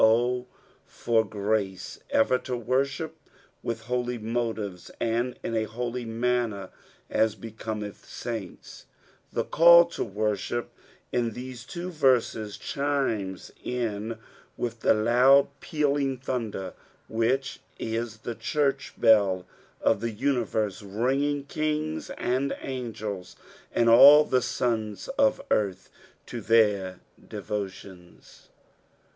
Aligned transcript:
O 0.03 0.47
for 0.87 1.23
grace 1.23 1.99
ever 2.09 2.39
to 2.39 2.57
worship 2.57 3.17
with 3.61 3.81
holy 3.83 4.17
motives 4.17 4.89
and 4.99 5.37
in 5.43 5.55
a 5.55 5.67
ho)^ 5.67 5.91
manuer, 6.07 6.71
as 7.07 7.35
becometh 7.35 8.03
saints 8.03 8.87
I 9.31 9.35
The 9.35 9.43
call 9.43 9.85
to 9.85 10.03
worship 10.03 10.71
in 11.11 11.33
these 11.33 11.65
two 11.65 11.91
verses 11.91 12.57
chimes 12.57 13.51
in 13.63 14.17
with 14.57 14.79
the 14.79 14.95
loud 14.95 15.49
pealing 15.59 16.17
tliunder, 16.17 16.73
which 17.07 17.59
is 17.77 18.17
the 18.25 18.33
churcn 18.33 18.99
bell 18.99 19.45
of 19.81 20.01
the 20.01 20.09
universe 20.09 20.81
ringing 20.81 21.45
kings 21.45 22.09
and 22.17 22.55
angels, 22.61 23.35
and 23.71 23.87
all 23.87 24.25
the 24.25 24.41
sons 24.41 25.09
of 25.09 25.39
earth 25.51 25.91
to 26.25 26.41
their 26.41 27.01
devotions. 27.27 28.49